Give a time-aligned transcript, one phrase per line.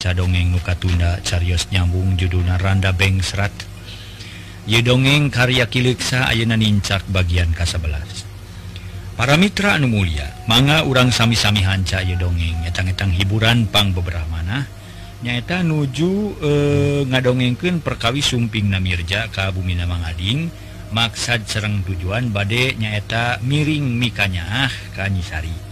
[0.00, 3.52] dongeng nukatunda Carios nyambung judulna Randa Bengsrat
[4.64, 8.24] ye dongeng karya Kiliksa Ayeuna Nincak bagian ke-11
[9.20, 12.66] para Mitra Anu Mulia manga urang sami-sami hanca ye dongeng.
[12.66, 14.66] Etang-etang hiburan pang beberapa mana.
[15.22, 16.50] Nyaeta nuju e,
[17.06, 20.48] ngadongengkeun perkawi sumping Namirja Kabumina Mangading
[20.90, 25.69] maksad Sereng tujuan badde nyaeta miring mikanya ah Kanyisari.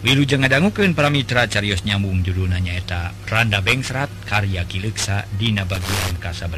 [0.00, 6.56] Jangandangukan para Mitra Carios nyambung judul nanyaeta Randa Bank serat karya Kileksa Dina bagian K11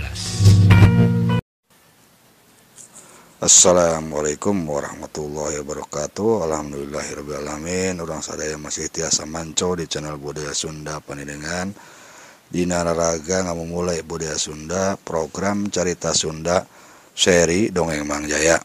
[3.42, 6.46] Assalamualaikum warahmatullahi wabarakatuh.
[6.46, 11.74] Alhamdulillahirrahmanirrahim orang sadaya masih tiasa manco di channel budaya Sunda Panidengan.
[12.46, 16.62] Dina Naraga nggak memulai budaya Sunda program Carita Sunda
[17.10, 18.62] seri Dongeng Mang Jaya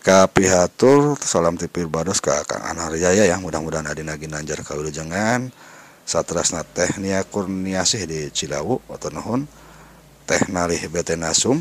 [0.00, 5.52] pihatur salam tipir bados ke Kang Anarjaya yang mudah-mudahan Adinagi Nanjar kalau jangan
[6.08, 9.44] satrasna tehnia kurniasih di Cilawu atau nuhun.
[10.24, 11.60] Teh nalih bete nasum.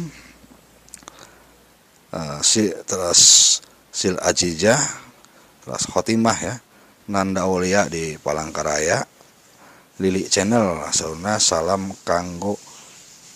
[2.09, 3.21] Uh, si terus
[3.93, 4.79] sil ajijah
[5.67, 6.55] terus khotimah ya.
[7.11, 9.03] Nanda Ulia di Palangkaraya.
[9.99, 12.55] Lili Channel sauna salam kanggo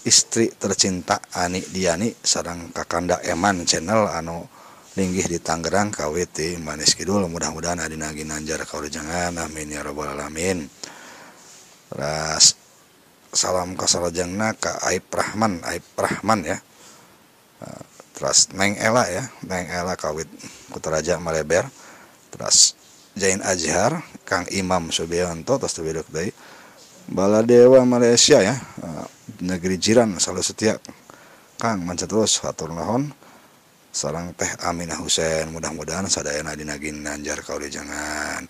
[0.08, 4.48] istri tercinta Ani Diani sarang kakanda Eman channel anu
[4.94, 10.70] linggih di Tangerang KWT manis kidul mudah-mudahan adina ginanjar kau jangan amin ya robbal alamin.
[11.94, 12.54] Ras
[13.34, 16.58] salam kasalajengna ka Aib Rahman Aib Rahman ya.
[17.58, 17.84] Uh,
[18.14, 19.24] terus Neng Ela ya.
[19.50, 20.30] Neng Ela kawit
[20.70, 21.66] Kutaraja Maleber
[22.30, 22.78] terus
[23.18, 23.98] Jain Azhar
[24.30, 26.30] Kang Imam Subianto terus tebedok deui.
[27.10, 28.62] Baladewa Malaysia ya.
[28.78, 29.10] Uh,
[29.42, 30.78] negeri jiran selalu setia
[31.58, 33.23] Kang manca terus hatur nuhun
[33.94, 38.50] sarang teh Aminah Husein mudah-mudahan sadayana dina ginanjar kau jangan.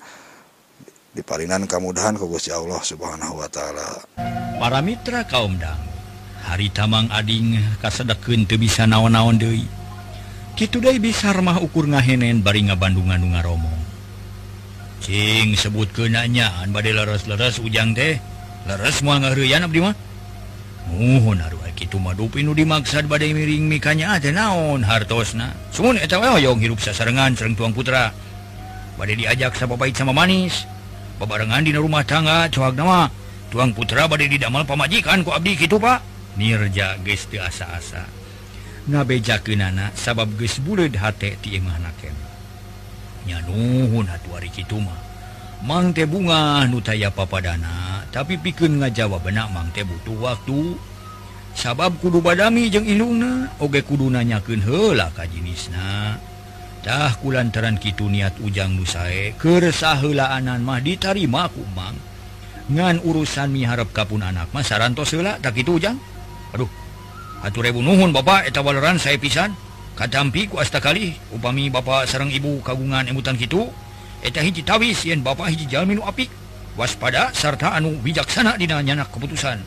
[1.13, 4.01] Diparinan kemudahan ke Gusti Allah Subhanahu wa taala.
[4.57, 5.77] Para mitra kaum dang
[6.43, 9.67] hari tamang ading kasedekeun teu bisa naon-naon deui.
[10.57, 13.81] Kitu deui bisa remah ukur ngahenen bari ngabandungan nu ngaromong.
[15.03, 18.17] Cing sebut keunanya an bade leres-leres ujang teh.
[18.63, 19.93] Leres moal ngahreuyan abdi mah.
[21.77, 21.99] gitu
[22.55, 25.51] dimaksud badai miring mikanya ada naon hartosna?
[25.73, 28.13] Sumun eta na hoyong hirup sasarengan sareng tuang putra.
[28.95, 30.63] Badai diajak sama pahit sama manis.
[31.17, 33.11] Babarengan di rumah tangga coak nama.
[33.51, 35.99] Tuang putra badai didamal pamajikan ku Abdi gitu Pak.
[36.39, 38.07] Nirja teu asa-asa.
[38.89, 42.11] Ngabejakin anak sabab ti imahna hati
[43.23, 45.02] nya nuhun atuh ari kitu mah.
[45.63, 50.77] mangte bunga nutaya papadana tapi pikun ngajawa benak mangte butuh waktu.
[51.53, 58.73] Sabab kudu badami jeung ilungna oge kudu nanyakeun heula ka jenisnatah kulantaran kitu niat ujang
[58.73, 61.93] nusae kersahheulaanan mah ditarima ku mang.
[62.73, 66.01] Ngan urusan miharep kapun anak mah sarantos heula tak kitu ujang?
[66.57, 66.69] Aduh
[67.45, 69.53] atur rebu nuhun bapak eta waleran saya pisan.
[69.93, 73.69] Katampi ku asta kali upami bapak sareng ibu kagungan emutan kitu.
[74.23, 76.31] eta hiji tawis yen Bapak hiji Jalminu apik
[76.79, 79.59] waspada sarta anu bijaksana dina nyanak keputusan.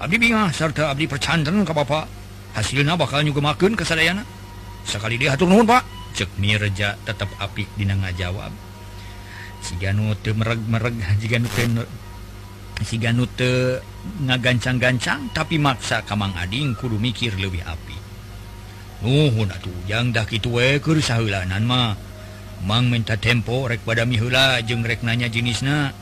[0.00, 2.06] Abdi bingah serta Abdi percanten ke Bapak
[2.54, 4.22] hasilnya bakal nyugemakeun kesadaana
[4.86, 5.82] sekali dia hatur nuhun Pak.
[6.10, 8.50] Cek Mirja tetap apik dina ngajawab.
[9.60, 11.84] Si Ganu teu mereg-mereg jika nu
[12.80, 13.76] si Ganu teu
[14.24, 18.00] ngagancang-gancang tapi maksa Kamang Ading kudu mikir lebih apik
[19.00, 22.09] Nuhun atuh jang dah kitu we keur saheulanan mah.
[22.60, 25.96] Mang minta tempo rek pada mihula jeung reknanya jenisna.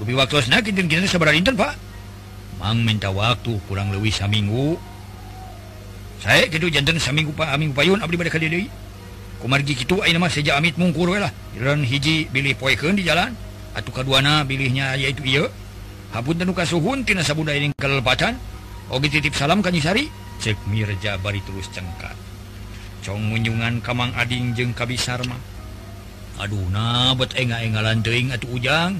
[0.00, 1.74] Lebih waktu dinten, Pak.
[2.56, 4.80] Mang minta waktu kurang lebih saminggu.
[6.24, 8.72] Saya gitu jantan saminggu Pak Amin payun abdi pada kali
[9.44, 11.28] kumargi kitu ayo nama sejak amit mungkur we lah.
[11.52, 13.36] Jalan hiji bilih poekeun di jalan
[13.76, 15.44] atuh kaduana bilihnya yaitu iya
[16.16, 18.40] hapun tenuka suhun tina sabudaya ning kelepatan
[18.88, 20.08] oge titip salam kanyisari
[20.40, 22.16] cek mirja bari terus cengkat
[23.04, 25.53] cong munjungan kamang ading jeng kabisar mah.
[26.42, 28.98] Aduh na bet enga-engalan teuing atau ujang.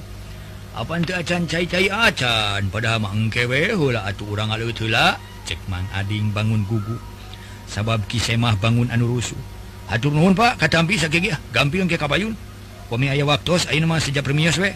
[0.74, 5.86] Apa tuh acan cai cai acan padahal mangkewe hula atau orang alut heula cek mang
[5.94, 6.98] ading bangun gugu.
[7.70, 9.38] Sabab kisemah bangun anu rusuh.
[9.90, 12.34] Atur nuhun pak katampi sakit ya ah, gampil ke kabayun.
[12.90, 14.70] Kami ayah waktu ayeuna nama sejak premios we.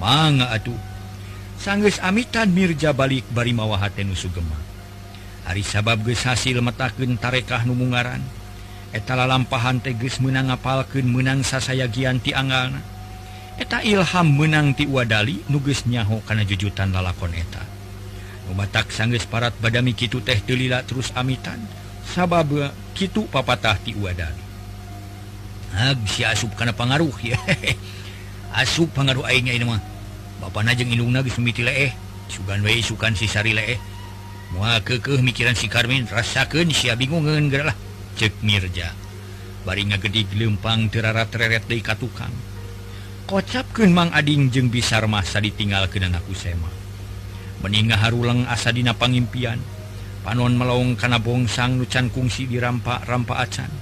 [0.00, 0.76] Mangga atuh.
[1.60, 4.56] Sanggeus amitan Mirja balik bari mawa hate nu sugema.
[5.44, 8.24] Hari sabab geus hasil metakeun tarekah nu mungaran.
[8.90, 12.74] etala lampahan teges menang ngapalkeun menang sasaya Gianti angal
[13.60, 17.62] eta Ilham menang ti wadali nuges nyaho karena jujutan lalakon eta.
[18.50, 21.62] Nubatak sangges parat badami kitu teh telila terus amitan
[22.02, 22.50] sabab
[22.98, 24.50] kitu papatah ti wadali
[25.70, 27.38] Hag si asup karena pengaruh ya.
[28.60, 29.78] Asup pengaruh aingnya ini mah.
[30.42, 31.94] Bapak najeng ilungna geus mimiti leeh.
[32.26, 33.78] Sugan we sukan si sari leeh.
[34.50, 37.76] Moal kekeh mikiran si Karmin rasakeun sia bingungeun lah.
[38.16, 38.94] cek Mirja
[39.62, 42.32] baringa gede lempang teraratreret dari kocap
[43.28, 46.70] kocapkan Mang Ading jeung bisar masa ditinggal ke dan aku sema
[47.60, 49.60] meninggal haruleng asa dina pangimpian
[50.20, 53.72] panon melong kana bongsang nucan kungsi dirampak rampa acan.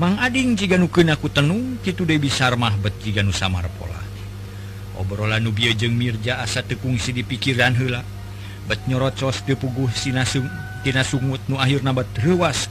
[0.00, 4.00] Mang Ading jika nuken aku tenung itu De bisar mahbet jika nu samar pola.
[4.96, 8.04] Obrolan nubia jeung Mirja asa tekungsi di pikiran hela
[8.68, 10.48] bet nyorocos depuguh sinasung.
[10.80, 12.64] Tina sungut nu akhir nabat ruas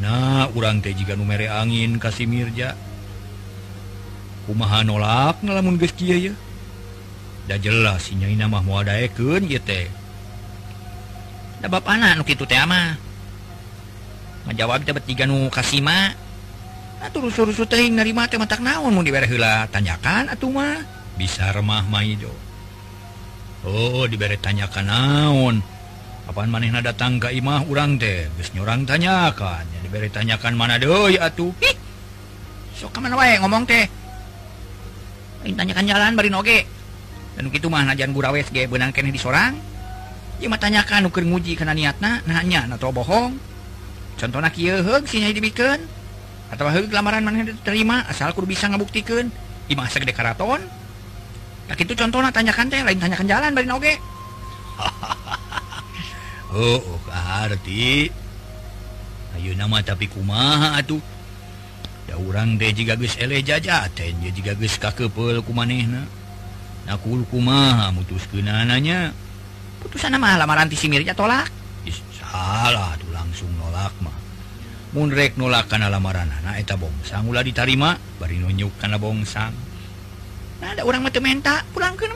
[0.00, 2.72] na urang teh jika numere angin kasih Mirja
[4.48, 6.32] umahan nolak ngalamun geskia
[7.44, 9.92] da jelas nyai nama mau adaekeun ieu teh.
[11.60, 12.96] Da bab anak nu kitu teh mah
[14.48, 16.16] ngajawab dapat tiga nu kasima
[17.04, 20.80] atuh rusuh-rusuh teh narima teh matak naon mun dibere heula tanyakan atuh mah.
[21.20, 22.04] Bisa remah mah
[23.66, 25.56] Oh diberre tanyakan naon.
[26.28, 28.28] Kapan manehna datang ke imah urang teh?
[28.60, 29.64] Orang tanyakan.
[29.74, 31.50] Yang diberre tanyakan mana doi atuh.
[32.78, 33.88] So mana wae ngomong teh?
[35.42, 36.62] Tanyakan jalan bari noge.
[37.34, 39.54] Dan gitu mah najan burawes ge benang kene di sorang
[40.38, 43.34] ieu mah tanyakan ukur nguji kana niatna nanya na teu bohong.
[44.18, 45.82] Contohna kieu heug sinya dibikeun?
[46.50, 49.30] Atawa heug lamaran maneh diterima asal kudu bisa ngabuktikeun
[49.70, 50.62] imah sagede karaton.
[51.68, 53.94] nah, itu contohnya tanyakan teh lain tanyakan jalan bari oge
[56.56, 58.08] oh, oh arti
[59.38, 60.98] ayo nama tapi kumaha atuh?
[62.08, 66.08] Ya orang teh jika geus ele jajaten ya jika geus kakepel kumanehna.
[66.88, 69.12] Nakul kumaha mutuskeunananya
[69.84, 71.52] putusan mah lamaran ti si Mirja tolak.
[71.84, 74.16] Is, salah tuh langsung nolak mah.
[74.96, 79.52] Munrek nolak kana lamaran anak eta bongsang ulah ditarima bari nunjuk kana bongsang.
[80.62, 82.08] ada orang mata menta pulang ke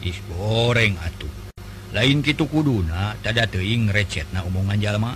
[0.00, 1.32] is goreng ah, atuh
[1.92, 5.12] lain gitu kuduna tada teing recet na omongan jalma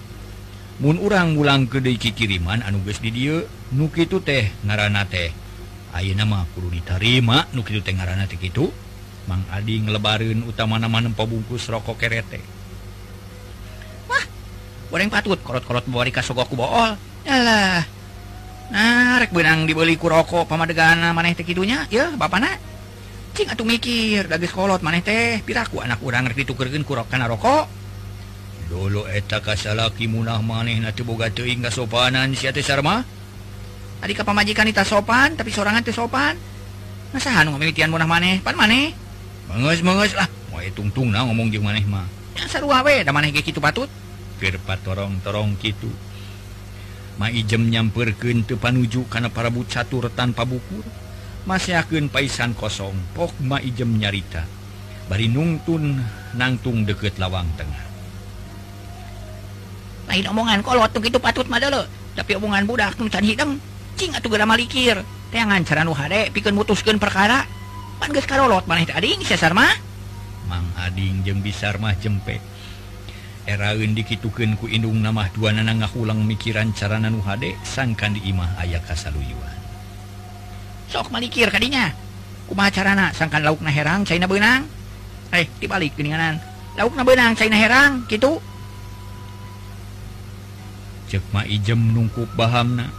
[0.74, 5.30] Mun urang ulang kedeki kiriman anuges di dia nukitu teh ngaran teh.
[5.94, 8.74] Ayeuna nama kudu ditarima nukitu teh ngaranna teh kitu.
[9.24, 12.44] Mang Adi ngelebareun utama nama nempa bungkus rokok kerete
[14.04, 14.24] Wah
[14.92, 16.92] goreng patut korot-korot bawari kasogoku bool
[17.24, 17.88] Alah
[18.72, 22.56] Ah, narek benang dibeli kurokok pamadegan maneh teh kidunya ya bapak nak
[23.36, 27.68] cing atuh mikir dagis kolot maneh teh piraku anak urang rek ditukerkeun ku kana rokok.
[28.64, 33.04] Dulu eta kasalaki munah maneh na teu boga teuing sopanan sia teh sarma?
[34.00, 36.32] Ari ka pamajikan ita sopan tapi sorangan teh sopan.
[37.12, 38.40] Masaha nu ngamimitian munah maneh?
[38.40, 38.96] Pan maneh?
[39.52, 42.08] Meungeus meungeus lah moe tungtungna ngomong jeung maneh mah.
[42.32, 43.92] Ya sarua we da maneh ge kitu patut?
[44.40, 45.92] Keur patorong-torong kitu.
[47.14, 50.82] maijem nyamperken ke panuju karena para but catur tanpa bukur
[51.44, 54.48] masihken paisan kosong pok maijem nyarita.
[55.04, 56.00] Bari nungtun
[56.32, 57.84] nangtung deket lawang tengah.
[60.08, 61.84] Lain omongan kalau waktu gitu patut mah lo
[62.16, 63.60] tapi omongan budak tuh can hidang
[64.00, 67.44] cing atuh geura malikir teangan cara nu hade pikeun mutuskeun perkara
[68.00, 69.76] pan geus karolot maneh teh ading sesar mah.
[70.48, 72.40] Mang ading jeung bisar mah jempek
[73.44, 78.80] eraun ku kuindung nama dua nana ngahulang mikiran cara nanu hade sangkan di imah ayah
[78.80, 79.58] kasaluyuan.
[80.88, 81.92] Sok malikir kadinya.
[82.44, 83.06] Kumaha carana?
[83.16, 84.68] Sangkan lauk na herang caina benang
[85.34, 86.38] eh dibalik geninganan
[86.78, 88.38] lauk na benang China herang gitu
[91.10, 92.90] cekma ijem nungkup bahamna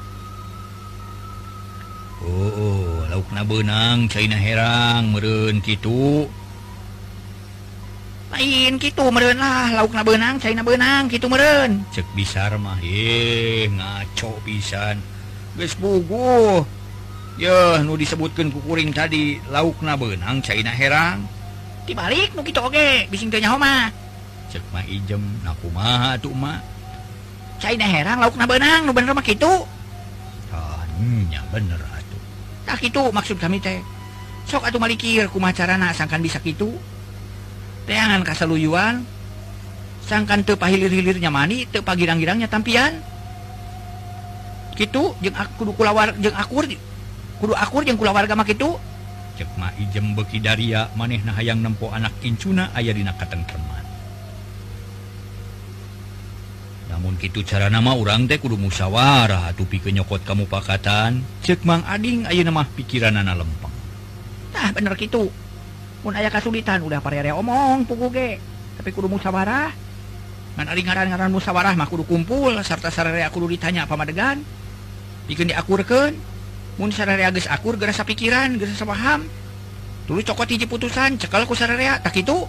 [2.25, 6.27] Oh, oh lauk na benang China herang meren gitu
[8.35, 14.99] lain gitu merenah lauk na benang China benang gitu meren cek bisarmah eh, ngaco pisan.
[15.55, 16.03] Guysgu
[17.39, 21.23] ya nu disebutkan kukuring tadi lauk na benang China herang.
[21.87, 23.87] Dibalik begitu oke bisingnya Homa
[24.51, 26.59] cekmah ijem nakuma tuhma
[27.63, 29.63] China herang lauk na benang bener gitunya
[30.51, 32.21] ah, bener atuh.
[32.67, 33.79] Tak itu maksud kami teh.
[34.43, 36.75] Sok atuh malikir kumaha carana sangkan bisa gitu
[37.85, 39.05] teangan kasaluyuan.
[40.05, 43.01] Sangkan tepa hilir-hilirnya mani tepa girang-girangnya tampian.
[44.77, 46.69] Gitu jeng aku kudu kulawar jeng akur
[47.41, 48.77] kudu akur jeng kulawarga mah itu
[49.35, 53.83] cek ma ijem beki daria maneh nah hayang nempo anak incuna aya dina katentreman.
[56.91, 61.81] Namun gitu cara nama orang teh kudu musyawarah atuh pikeun nyokot kamu pakatan cek mang
[61.89, 63.73] ading ayeuna mah pikiranana lempeng
[64.55, 65.27] tah bener gitu
[66.01, 68.31] pun ayah kasulitan udah parere omong puku ge.
[68.75, 69.71] Tapi kudu musyawarah
[70.55, 74.43] ngan ari ngaran-ngaran musyawarah mah kudu kumpul sarta sarere kudu ditanya pamadegan
[75.29, 76.15] bikin diakurkeun.
[76.75, 79.27] Mun sarere geus akur gerasa pikiran gerasa paham.
[80.05, 82.45] Tulu cokot hiji putusan cekal ku sarere tak itu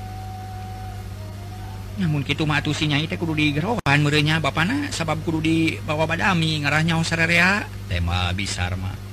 [1.97, 6.61] namun kitu mah atuh si nyai teh kudu digerohan meureunnya bapana sabab kudu dibawa badami
[6.61, 9.06] ngarah nyaho sarere teh mah bisar mah.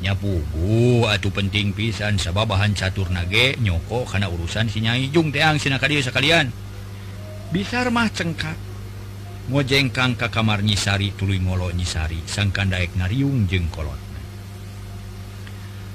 [0.00, 6.00] nyapugu atuh penting pisan sabab bahan catur nage nyoko karena urusan sinyaijung teang sin kali
[6.00, 6.48] sekalian
[7.52, 8.56] bisa mah cengkak.
[9.50, 13.98] Ngojengkang ka kamar nyisari tulu ngolo nyisari sangkan daek ngariung jeng kolot.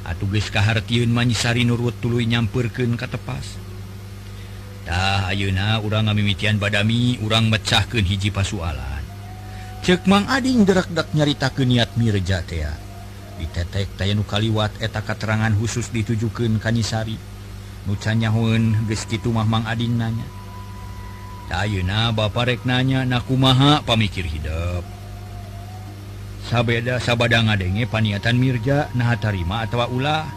[0.04, 3.56] Atuh geus kahartieun manyisari nurut tuluy nyampurkeun ka tepas.
[4.84, 9.02] Tah ayeuna urang ngamimitian badami urang mecahkeun hiji pasualan.
[9.82, 12.85] Cek mang ading derak-dak nyaritakeun niat mireja teh
[13.42, 16.60] ditetek Tayenu Kaliwat eta katerangan khusus ditujukan
[18.90, 20.26] geus kitu mah mang Adin nanya.
[21.54, 23.86] Ayeuna Bapak na kumaha?
[23.86, 24.96] Pamikir hidup
[26.46, 30.30] sabeda sabada ngadenge paniatan Mirja nah tarima atau ulah?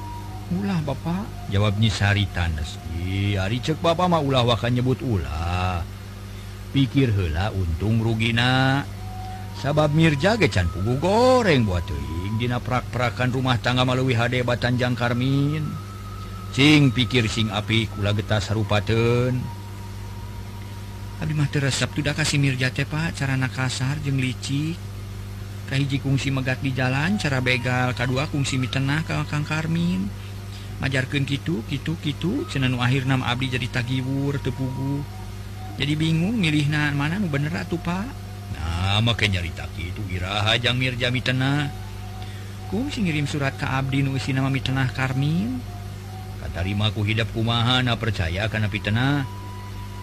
[0.48, 2.80] Ulah Bapak jawabnya Sari Tanes
[3.36, 5.84] hari cek Bapak mah ulah wakan nyebut ulah.
[6.72, 8.84] Pikir hela untung rugina
[9.58, 15.66] sabab Mirja gecan pugu goreng buat ing dina prak-prakan rumah tangga melalui HD Batanjang Karmin.
[16.54, 19.36] Sing pikir sing api kula getas harupaten
[21.18, 23.18] Abimah resep tuh kasih Mirjate Pak.
[23.18, 24.78] Carana kasar jeung licik.
[25.66, 27.90] Kahiji kungsi megat di jalan cara begal.
[27.92, 30.06] Kedua kungsi mitenah ke Kang Karmin.
[30.78, 35.02] Majarkan gitu gitu gitu senanu akhir nam Abdi jadi tagiwur tepugu
[35.78, 38.27] jadi bingung milih nah mana nu bener atuh Pak.
[38.58, 41.70] nama kenyaritaki itu Iraha Jang Mirja Mitena.
[42.68, 45.62] Kung si ngirim surat ke Abdi Nuisi nama mitena Karmin.
[46.42, 49.24] Kata rimaku hidap kumaha na percaya karena Pitena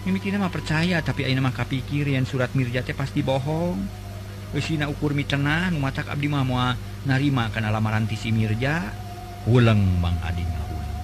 [0.06, 3.82] mimiti nama percaya tapi ayah nama kapikir yang surat mirja teh pasti bohong
[4.54, 8.86] Usina ukur mitena muat numatak Abdi Mamua narima karena lamaran tisi Mirja
[9.50, 10.94] ulang Mang Adi ngahuleng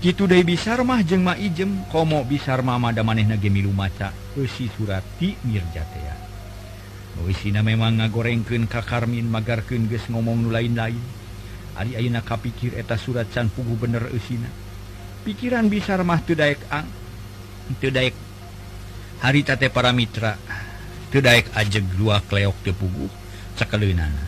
[0.00, 3.76] kitu deui bisa mah gitu jeng ma ijem komo bisa mama ada maneh nage milu
[3.76, 4.08] maca
[4.40, 6.17] usi surati mirja teh ya.
[7.26, 11.02] Wisina memang ngagorengkeun kakarmin magarkeun geus ngomong nu lain-lain.
[11.78, 14.50] Ari ayeuna kapikir eta surat can pugu bener eusina.
[15.26, 16.86] Pikiran bisa mah teu daek ang.
[17.82, 18.14] Teu daek
[19.22, 20.38] hari tate para mitra.
[21.10, 23.06] Teu daek ajeg dua kleok teu pugu
[23.58, 24.24] sakaleunana.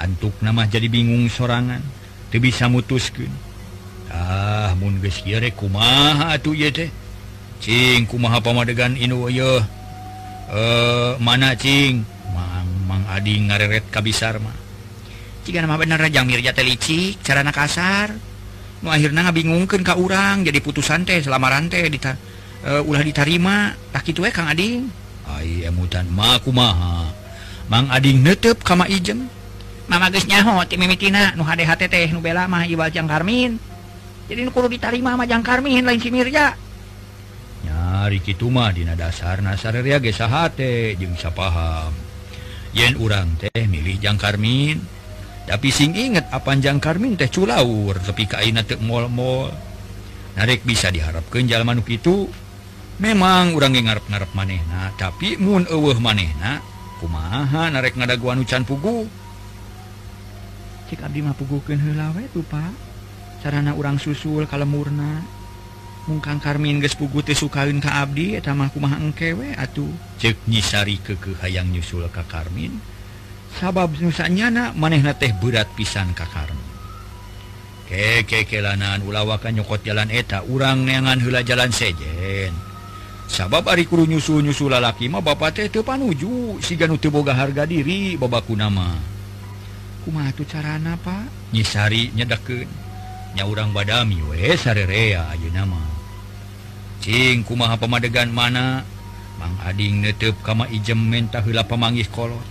[0.00, 1.80] Antuk nama jadi bingung sorangan,
[2.32, 3.32] teu bisa mutuskeun.
[4.10, 6.90] Ah, mun geus kieu kumaha atuh ieu teh?
[7.60, 9.79] Cing kumaha pamadegan inu yeuh
[10.50, 14.60] eh manacing Mamang Adi ngareret kabisarma
[15.40, 16.70] jika nama bener Jamirja cara
[17.24, 18.08] carana kasar.
[18.80, 22.16] Mau akhirnya ngabingungkan ke urang jadi putusan teh selama rantai di uh,
[22.64, 23.76] eh, ulah ditarima.
[23.92, 24.88] Tak itu eh Kang Ading
[25.30, 27.06] ay emutan maku maha
[27.70, 29.30] Mang Ading netep kama ijem
[29.90, 33.58] Mama geus nyaho ti mimitina nu hade hate teh nu bela mah iwal Jang Karmin.
[34.30, 36.54] Jadi nu kudu ditarima mah Jang Karmin lain si Mirja.
[38.08, 41.92] Rikimah Di dasar nasarria gesahate bisa paham
[42.72, 44.78] yen urang teh milih Jang Karmin
[45.44, 49.50] tapi sing inget apanjang Karmin teh culaur tapi kain mall-mol
[50.38, 52.30] narek bisa diharapkan jalan manuk itu
[53.02, 56.62] memang urang ngarep-ngarep manehna tapi moon uh manehna
[57.02, 59.08] kumaha narek ngadaguan hucan pugu?
[60.90, 62.74] Abdi mauguken helawe tuh Pak.
[63.40, 65.22] Sarana urang susul kalau murna
[66.08, 69.90] mungkang Karmin gespuguti sukaun ka Abdi mahkumah engkewe atuh.
[70.20, 72.78] Cek nyisari keke hayang nyusul ka Karmin.
[73.58, 76.68] Sabab nusanyana manehna teh berat pisan ka Karmin.
[77.90, 82.54] Kekekelanan ulawakan nyokot jalan eta urang neangan hela jalan sejen.
[83.26, 87.34] Sabab ari kuru nyusul nyusul lalaki mah bapak teh teu panuju siga nu teu boga
[87.34, 89.10] harga diri babaku nama
[90.02, 91.54] kumaha tuh carana Pak?
[91.54, 92.89] Nyisari nyedakeun
[93.34, 95.78] nya urang badami we sarerea aja nama
[97.00, 98.84] Cing kumaha pemadegan mana
[99.40, 102.44] Mang Ading netep kama ijem mentah hula pemanggih kolot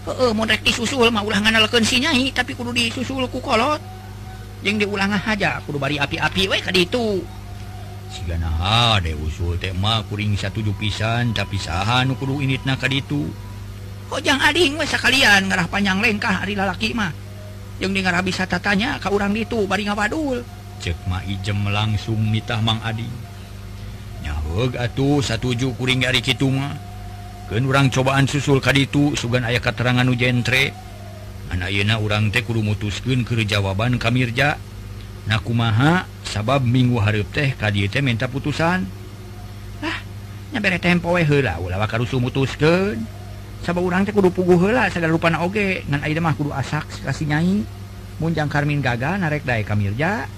[0.00, 3.76] Heeh, mau rek disusul mah ulah nganalkeun si Nyai tapi kudu disusul ku kolot.
[4.64, 7.20] Jeung diulang aja kudu bari api-api we ka ditu.
[8.08, 13.28] Sigana hade usul teh mah kuring satuju pisan tapi saha nu kudu initna ka ditu.
[14.08, 17.12] Hojang Ading we sakalian ngarah panjang lengkah ari lalaki mah.
[17.80, 20.44] yang dengar bisa tatanya kau orang itu baringa wadul
[20.80, 23.06] cekma ijem langsung mitah Mang Adi.
[24.24, 26.76] Nyahu atuh satuju kuring dari Kituma
[27.48, 30.72] ke orang cobaan susul ka itu sugan ayah keterangan ujentre
[31.50, 34.56] anak yena orang teh kudu mutuskeun keur jawaban kamirja
[35.28, 38.86] nakumaha sabab minggu hareup teh ka dieu teh minta putusan.
[39.84, 39.98] Ah
[40.52, 43.19] nya bere tempo we heula ulah karusu mutuskeun.
[43.60, 45.84] sabah urang teh kudu puguh heula sagala rupana oge.
[45.88, 47.64] Nan aida mah kudu asak kasih nyai.
[48.20, 50.28] Munjang karmin gaga narek dae kamirja.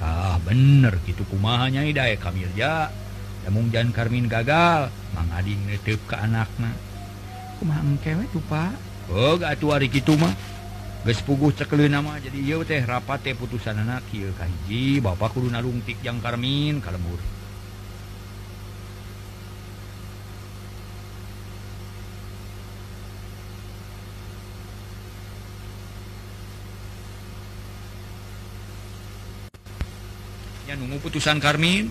[0.00, 2.92] Ah bener gitu kumaha nyai dae kamirja.
[3.46, 6.74] Lamun jang karmin gagal mang adi neuteup ke anakna.
[7.62, 8.74] Kumaha engkewe lupa
[9.12, 10.34] oh atuh ari kitu mah.
[11.06, 16.02] Geus puguh cekleuna mah jadi ieu teh rapat teh putusanna kieu kahiji bapak kudu nalungtik
[16.02, 17.22] yang karmin kalemur
[30.76, 31.88] nunggu putusan Karmin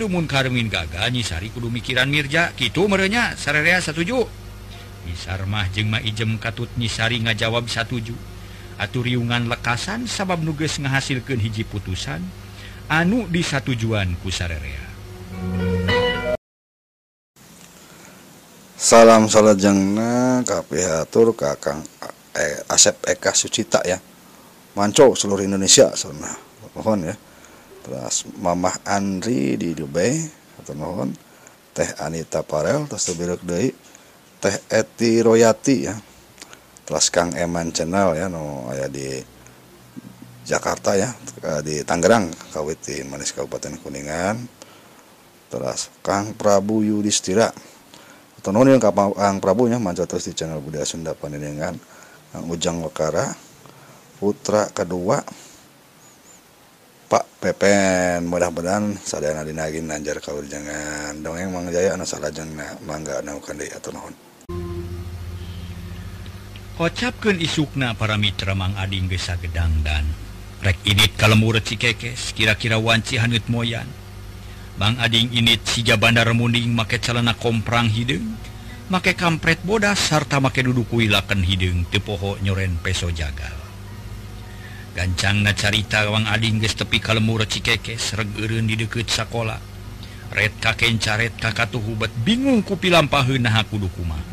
[0.00, 4.24] Lumun Karmin gaga nyisari kudu mikiran Mirja gitu merenya sarerea satuju.
[5.04, 8.16] Misarmah jengma ijem katut nyisari ngajawab satuju.
[8.80, 12.24] Aturiungan lekasan sabab nuges ngahasilkan hiji putusan
[12.88, 14.88] anu di satu tujuan ku sarerea.
[18.78, 21.84] Salam salat jengna KPH Kakang
[22.32, 24.00] eh, Asep Eka Sucita ya.
[24.72, 27.14] Manco seluruh Indonesia sana mohon ya
[27.88, 30.20] terus Mamah Andri di Dubai
[30.60, 31.08] atau mohon.
[31.72, 33.72] Teh Anita Parel terus terbiru dari
[34.36, 35.96] Teh Eti Royati ya.
[36.84, 39.16] Terus Kang Eman Channel ya no ya di
[40.44, 41.08] Jakarta ya.
[41.64, 44.36] Di Tangerang Kawiti Manis Kabupaten Kuningan.
[45.48, 47.48] Terus Kang Prabu Yudhistira.
[48.36, 51.74] Atau non yang Kang Prabu nya manca terus di channel budaya Sunda Pandenengan
[52.28, 53.32] Kang Ujang Wakara
[54.18, 55.22] putra kedua
[57.08, 61.16] Pak Pepen mudah-mudahan sadana dinagin nanjar kau jangan.
[61.24, 62.52] Dongeng Mang Jaya anu salajeng
[62.84, 64.12] mangga naukan deui atuh naon
[66.76, 70.04] Kocapkeun isukna para mitra Mang Ading geus sagedangdan
[70.60, 73.88] rek init kalemur cikekes kira-kira wanci hanut moyan.
[74.76, 78.36] Mang Ading init siga bandar munding make calana komprang hideung
[78.92, 83.57] make kampret bodas sarta make duduk kuilakeun hideung teu poho nyoren peso jagal.
[84.98, 89.54] gancangna carita Wang Ading geus tepi ka lemur Cikekes reg di deket sakola.
[90.34, 94.26] Red kaken caret kakatuh hubat bingung ku pilampaheun naha kudu kumaha.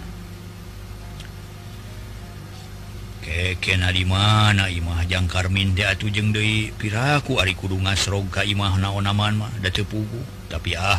[3.21, 8.41] Keke na di mana imah jangkar minde atuh jeung deui piraku ari kudu ngasrog ka
[8.41, 10.25] imah naon-naman mah da teu pugu.
[10.49, 10.97] Tapi ah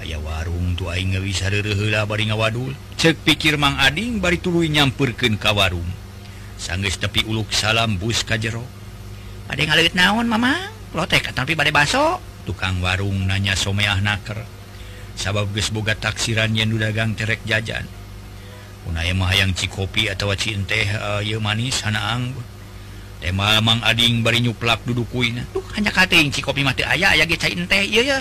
[0.00, 2.72] aya warung tu aing geus heula bari ngawadul.
[2.96, 5.92] Cek pikir Mang Ading bari tuluy nyampeurkeun ka warung.
[6.56, 8.75] Sanggeus tepi uluk salam bus ka jero.
[9.46, 10.74] ada ngalit naon Mama?
[10.90, 12.18] Lotek tapi badai baso.
[12.46, 14.42] Tukang warung nanya someah naker.
[15.16, 17.86] Sabab geus boga taksiran yang dagang terek jajan.
[18.86, 22.30] Punaya mahang cikopi atau cinte uh, eh, manis hanaang
[23.18, 25.42] tema Mang Ading bari nyuplak duduk kuina.
[25.50, 28.18] Tuh hanya kating cikopi mati ayah ayah ge cai ente iya ya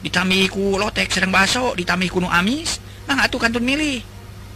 [0.00, 2.78] ditamiku lotek sedang baso ditami kuno amis.
[3.10, 3.98] Nah atuh kantun milih.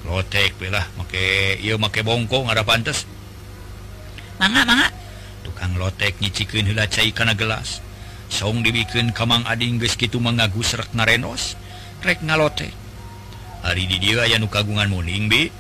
[0.07, 2.65] Lotek belah make iya make bongko nggak ada
[4.39, 5.04] mangga mangga.
[5.45, 7.85] tukang lotek nyicikin heula cai karena gelas.
[8.33, 11.61] Song dibikin kamang Ading guys gitu mengagu serak narenos
[12.01, 12.73] rek ngalotek.
[13.65, 15.53] Hari di dia aya nu kagungan muning bi.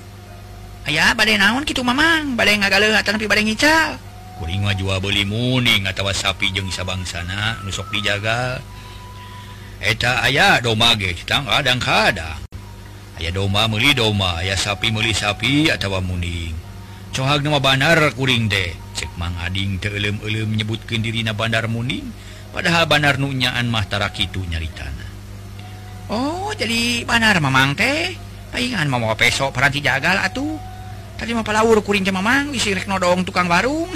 [0.85, 2.37] Aya badai naon gitu mamang?
[2.37, 3.97] Badai ngagalehat tapi badai ngical.
[4.40, 8.61] Kuring mah jual beli muning atau sapi jeung sabangsana nusok dijaga.
[9.81, 12.40] Eta aya doma ge tang kadang kadang
[13.20, 16.53] aya doma meuli doma aya sapi meuli sapi atau muning.
[17.14, 18.84] Cohag nama banar kuring teh.
[18.94, 22.07] cek mang ading telum-lum menyebutkan dirina Bandar Muning
[22.54, 25.07] padahal Banar nunyaan Mahtara itu nyaritana.
[26.09, 28.14] Oh jadi Banar Mamang teh
[28.54, 30.54] palingan mau pesok peranti jagal atuh.
[31.18, 33.90] Tadi mau palawur kuring Mamang isi rek nodong tukang warung.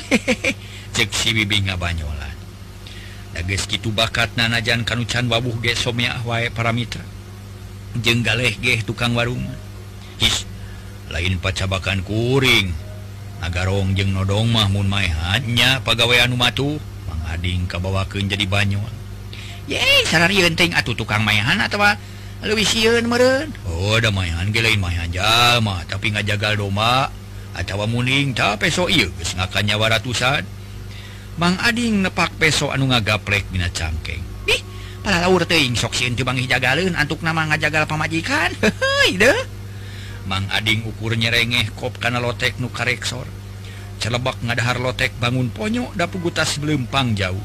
[0.99, 2.37] Cek si bibi ngabanyolan.
[3.39, 7.07] Dages gitu bakat nanajan kanucan wabuh ge somya wae para mitra.
[7.95, 9.47] Jenggaleh geh tukang warung.
[10.19, 10.43] His,
[11.15, 12.88] lain pacabakan kuring.
[13.41, 18.93] nagarong jeung nodong Mahmun mayhatnya pegawaian Umatu mengading kabawaken jadi banyon
[19.69, 21.83] ye sararienteng atuh tukang mayhan atau
[22.39, 27.11] lebih siun meren Oh ada mayahan gelain mayahan jalma tapi ngajagal doma
[27.59, 30.47] atau muning tak peso iya geus ngakanyawa ratusan.
[31.39, 34.23] Mang Ading nepak peso anu ngagaplek dina cangkeng.
[34.47, 34.63] Ih
[35.03, 38.55] pala laur sok sieun teu bangi jagalin antuk nama ngajagal pamajikan.
[38.63, 39.58] Heuh deh
[40.29, 43.25] Mang Ading ukur nyerengeh kop kana lotek nu kareksor.
[43.97, 47.41] Celebak ngadahar lotek bangun ponyo dapu gutas belempang jauh.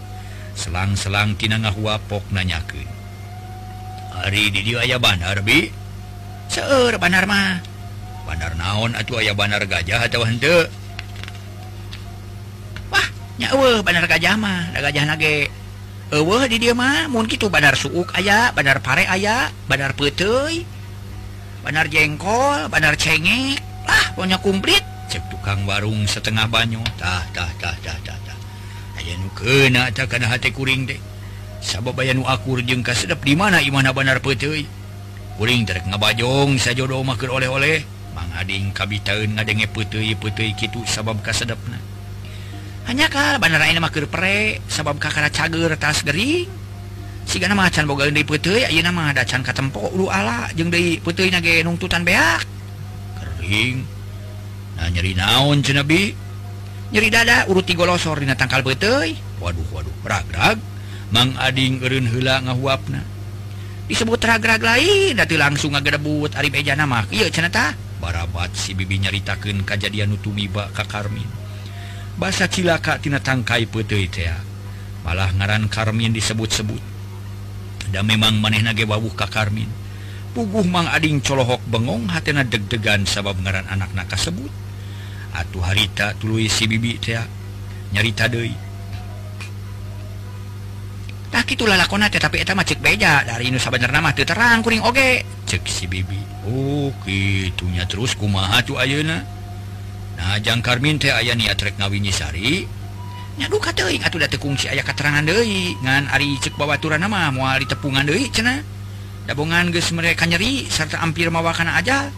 [0.60, 2.86] Selang-selang tina ngahua pok nanyakeun.
[4.20, 5.72] Hari di dieu aya bandar bi?
[6.52, 7.64] Seueur bandar mah.
[8.28, 10.68] Bandar naon atuh aya bandar gajah atawa henteu?
[12.92, 13.08] Wah
[13.40, 15.48] nya eueuh bandar gajah mah da gajah nage.
[16.12, 20.68] Eueuh di dieu mah mun kitu bandar suuk aya bandar pare aya bandar peuteuy.
[21.64, 23.64] Banar jengkol Banar cengek.
[23.88, 24.84] Ah punya kumplit.
[25.08, 28.24] Cek tukang warung setengah banyutahtahtahtahtah
[29.04, 31.00] nu kena takkan hati kuring deh
[31.60, 34.64] sabab bay nu akur jeng sedap di mana Imana Banar pete
[35.36, 37.84] puring ter ngabajong sajodo jodoh makan oleh-oleh.
[38.14, 41.82] Mangading kabitan ngadenge putih putih gitu sabab kas sedapna.
[42.86, 46.63] Hanyakah Banar ini pre sabab kakara cager tas gering
[47.28, 47.56] sican
[47.88, 50.52] boga mah nama dacan katempo ulu ala.
[50.54, 52.54] Jeung deui peuteuyna ge nungtutan beak
[53.44, 53.84] kering
[54.80, 56.16] nah nyeri naon cenabi
[56.96, 60.58] nyeri dada uruti golosor dina tangkal peuteuy waduh waduh ragrag
[61.12, 63.04] mang ading eureun hela ngahuapna
[63.92, 69.68] disebut ragrag lain dati langsung ngagedebut ari beja nama iya cenata barabat si bibi nyaritakeun
[69.68, 71.28] kajadian nutumiba ka Karmin
[72.16, 74.32] basa cilaka tina tangkai peuteuy teh
[75.04, 76.93] malah ngaran Karmin disebut-sebut
[77.94, 79.70] dan memang maneh nage wawuh ka Karmin.
[80.34, 84.50] Puguh Mang Ading colohok bengong hatena deg-degan sabab ngaran anak naka kasebut.
[85.38, 87.22] Atuh harita tuluy si bibi teh
[87.94, 88.58] nyarita deui.
[91.30, 93.22] Tak itu lalakona teh tapi eta mah cek beja.
[93.22, 95.22] Dari nu sabenerna mah teu terang kuring oge.
[95.46, 96.18] Cek si bibi
[96.50, 99.22] oh kitunya terus kumaha tu ayeuna?
[100.18, 102.66] Nah jang Karmin teh aya niat rek ngawingi sari.
[104.38, 105.74] kungsi aya keterangan deui.
[105.82, 108.30] Ngan Ari cek bawaturan nama moal di tepungan cenah.
[108.30, 108.56] Cena
[109.24, 112.12] dabongan guys mereka nyeri serta hampir mawakana aja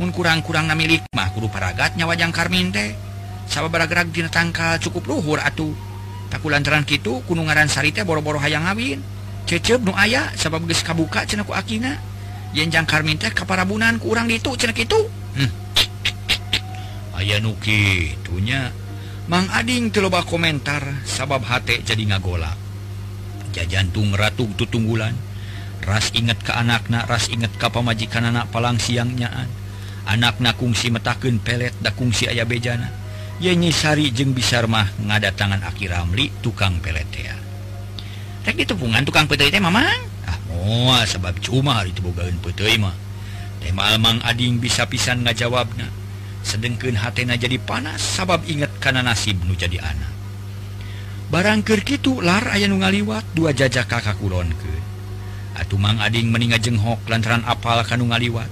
[0.00, 2.96] mun kurang-kurang na milik mah kudu paragatnya wajang karmin teh.
[3.46, 5.70] Sababara gerak dina tangkal cukup luhur atuh.
[6.32, 8.98] Taku lantaran kitu kunu ngaran sari teh boro-boro hayang ngawin.
[9.44, 12.00] Cecep nu aya sabab geus kabuka cenah ku akina.
[12.56, 14.98] Yenjang karmin teh kaparabunan ku urang ditu cenah kitu.
[15.36, 15.50] Hmm.
[17.20, 18.81] aya nu kitunya.
[19.30, 22.58] Mang Ading teloba komentar sabab hate jadi ngagola.
[23.54, 25.14] Jajantung ratu tutunggulan
[25.82, 29.46] ras inget ke anakna ras inget ke pamajikan anak palang siang nyaan.
[30.10, 32.90] Anakna kungsi metaken pelet da kungsi ayah bejana.
[33.38, 37.38] Yenyi Sari jeng bisa mah ngada tangan Aki Ramli tukang pelet ya.
[38.42, 39.86] Rek ditepungan tukang petoi teh mamang
[40.26, 42.34] ah moal sebab cuma hari itu bogain
[42.82, 42.94] mah.
[43.62, 46.01] Teh mang ading bisa pisan ngajawabna.
[46.42, 50.12] sedengkeun hatna jadi panas sabab ingat karena nasib nu jadi anak
[51.32, 54.72] barangkir kitu lar aya nu ngaliwat dua jajak kakak kulon ke
[55.52, 58.48] Atuh mang Ading meninga jenghok lantaran apal kanu ngaliwat.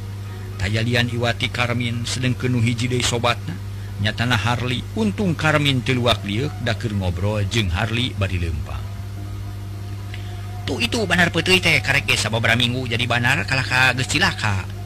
[0.60, 3.56] Tayalian Iwati Karmin sedang kenuh hiji deui sobatna.
[4.04, 8.84] Nyatana Harli untung Karmin tiluak liuk dakir ngobrol jeung Harli badi lempang.
[10.68, 14.79] Tuh itu banar putih teh karek sababra minggu jadi banar kalah ka geus cilaka.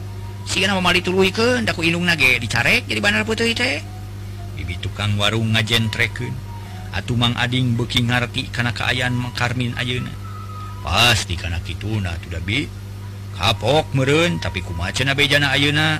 [2.39, 3.81] dicarek jadi Bandar Putih teh
[4.55, 6.31] bibi tukang warung ngajenreken
[6.95, 10.13] atuh Mang Ading beki ngarti karena keayaan mengkarmin Ayeuna
[10.85, 12.63] pasti karena Kituna sudah bi
[13.35, 15.99] kapok meren tapi kumacana bejana Ayeuna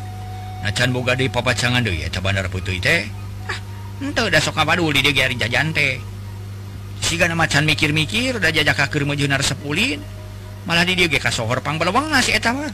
[0.63, 3.03] nacan boga di papacangan deh ya Bandar Putih teh
[3.51, 3.59] ah,
[3.99, 5.99] entah udah sok apa dulu dia garing jajan teh
[7.05, 10.01] si gana macan mikir-mikir udah jajak kakir mejunar sepulin.
[10.65, 12.73] Malah di dia gak sohor pang belawang nasi etamah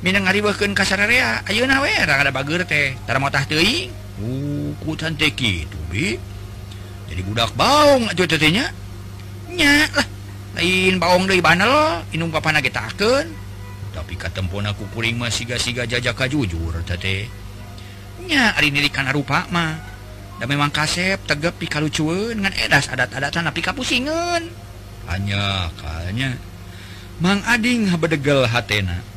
[0.00, 3.92] Min ngariwahkeun ka sararea ayeuna we rada bageur teh tara motah teuing.
[4.16, 6.16] Uh, ku cantik kitu bi.
[7.12, 8.72] Jadi budak baung atuh teh nya.
[9.52, 10.06] Nya lah
[10.56, 13.28] lain baung deui banel inung papana getakeun.
[13.92, 17.28] Tapi katempona ku kuring mah siga-siga jajaka jujur teh.
[18.24, 19.76] Nya ari nilik kana rupa mah.
[20.40, 24.48] Da memang kasep tegep pikalucueun ngan edas adat-adatan tapi kapusingeun.
[25.04, 26.40] Hanya kanya
[27.20, 29.09] Mang Ading bedegel hatena.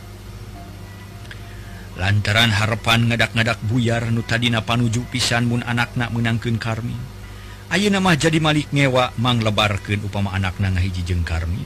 [1.93, 6.97] lantaran harepan ngadak-ngadak buyar nutadina panuju pisan Mu anaknak menangkan Karmin
[7.73, 11.65] Ayo nama jadi Malik ngewa mang lebarken upama anakaknya ngahiji jeng Karmin.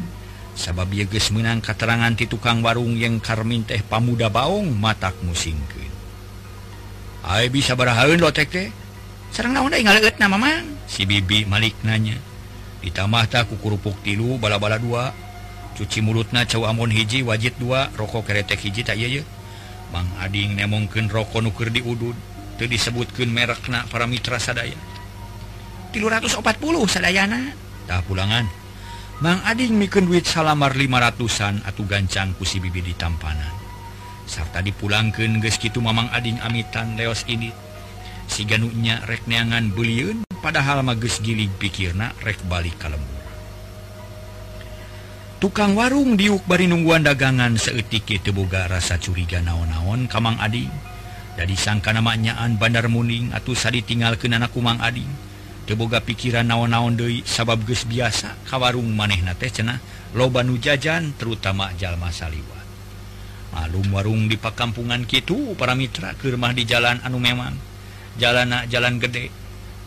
[0.56, 5.92] Sabab Yeges menang katerangan ti tukang warung yang Karmin teh pamuda baung matak musingken
[7.28, 8.72] Hai bisa berhaun lotek teh
[9.36, 12.16] serang naon ngalet nama mamang si bibi Malik nanya.
[12.80, 15.12] Ditambah tak kukurupuk tilu bala-bala dua.
[15.76, 19.22] Cuci mulutna cau amon hiji wajib dua rokok keretek hiji tak iya
[19.92, 22.16] Bang Ading nemongken rokok nuker diudud
[22.58, 24.76] itu disebutkan merekna para Mitra sadaya
[25.96, 26.44] 340
[26.86, 27.56] sadayana.
[27.88, 28.46] Tak pulangan.
[29.18, 33.50] Bang Ading miken duit salamar 500an atau gancang kusi bibi di tampanan.
[34.28, 37.50] Serta dipulangkan guys gitu Mamang Ading Amitan leos ini.
[38.28, 43.17] Si ganuknya rekneangan beliun padahal mages giling pikirna rek balik kalemu
[45.38, 50.66] tukang warung diuk bari nungguan dagangan seetik ituboga rasa curiga naon-naon Kamang Adi.
[51.38, 55.06] Jadi sangka namanyaan Bandar Muning atau sadi tinggal ke nana Kumang Adi.
[55.70, 59.78] Teboga pikiran naon-naon Dei sabab ges biasa kawarung maneh na teh cenah
[60.18, 62.58] lobanu jajan terutama Jalma Saliwa.
[63.54, 67.54] Malum warung di pakampungan Kitu para Mitra ke rumah di jalan anu memang.
[68.18, 69.30] Jalanak jalan gede.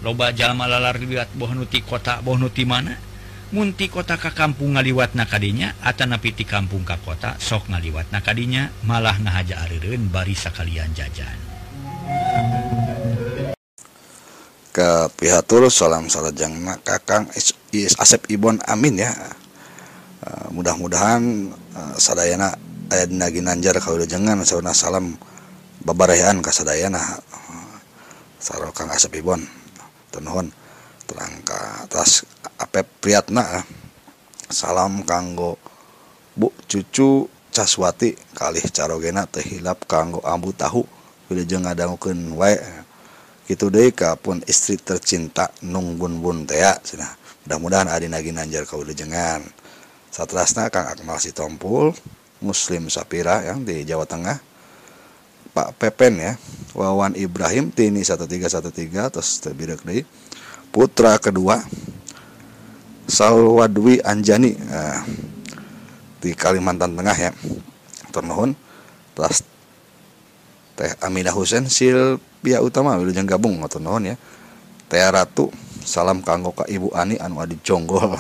[0.07, 3.10] Loba Jalma lalar lihat bohnuti kota bohnuti mana.
[3.51, 9.19] Munti kota Ka kampung ngaliwat nakadinya At napiti kampung Ka kota sok ngaliwat nakadinya malah
[9.19, 11.39] ngahaja Arun barisa kalian jajan.
[14.71, 16.55] Ke pihatur salam salajang
[16.87, 17.27] Kakang
[17.75, 19.11] asep Ibon Amin ya.
[20.55, 21.51] Mudah-mudahan
[21.99, 22.55] Sadayana
[22.91, 25.15] naginanjar kalau jangan sauna salam
[25.87, 26.99] babarayaan kasadayana
[28.43, 29.47] sarok kang asap ibon
[30.11, 30.51] tenuhun
[31.11, 32.23] terangka atas
[32.55, 33.67] apa priatna
[34.47, 35.59] salam kanggo
[36.39, 40.87] bu cucu caswati kali carogena teh hilap kanggo ambu tahu.
[41.27, 42.59] Bila jeung ngadangukeun wae
[43.47, 47.19] kitu deui ka pun istri tercinta nung bun bun teh cenah.
[47.47, 49.43] Mudah-mudahan adi naginanjar kaula jengan
[50.15, 51.91] satrasna kang akmal si tompul
[52.39, 54.39] Muslim Sapira yang di Jawa Tengah.
[55.51, 56.39] Pak Pepen ya
[56.79, 60.07] Wawan Ibrahim Tini 1313 terus terbidak deui
[60.71, 61.63] putra kedua
[63.11, 65.03] Salwadwi Anjani nah,
[66.23, 67.35] di Kalimantan Tengah ya.
[68.15, 68.55] Ternuhun
[69.19, 69.43] terus
[70.79, 74.17] Teh Aminah Husen Silvia Utama wilujeng gabung ternuhun ya.
[74.87, 75.51] Teh Ratu
[75.83, 78.15] salam kanggo ka Ibu Ani anu adi jonggol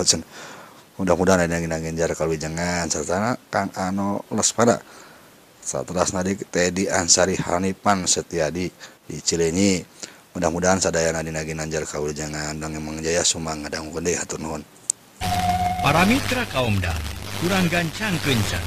[1.00, 4.84] mudah-mudahan ada yang nginjar kalau jangan serta Kang Ano Lespada
[5.60, 8.68] Satras Nadi Teddy Ansari Hanipan Setiadi
[9.08, 9.80] di Cilenyi
[10.40, 14.64] mudah-mudahan sadayana dina ginanjar kawijangan dan emang jaya sumang ngadang gede hatur nuhun.
[15.84, 16.96] Para mitra kaum dan
[17.44, 18.64] kurang gancang kencang.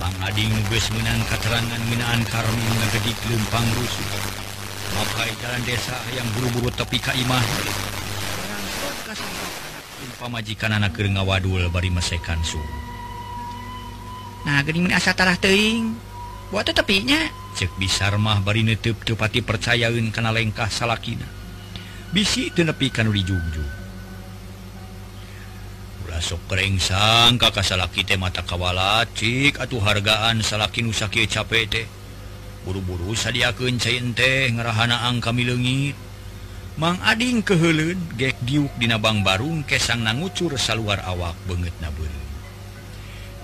[0.00, 2.64] Bang Ading geus menang keterangan minaan karmi
[2.96, 4.08] gede lempang rusuh.
[4.96, 7.44] Makai jalan desa yang buru-buru tepi ka imah.
[10.16, 12.58] Pamajikan anak keur ngawadul bari mesekan su
[14.48, 16.07] nah geuning asa tarah teuing.
[16.48, 17.18] buat tepinya.
[17.56, 21.26] Cek bisarmah bari nutup tepati percayaeun karena lengkah salakina.
[22.08, 23.78] Bisi tenepi kan dijungju
[26.08, 31.64] ulah sok kerengsang kakak salaki teh mata kawala cik atuh hargaan salaki nu sakieu capek
[31.68, 31.86] teh.
[32.64, 35.96] Buru-buru sadiakeun cain teh ngarahanaan kami leungit
[36.80, 42.27] Mang Ading keheulun gek diuk dina bang barung kesang nangucur saluar awak banget nabeun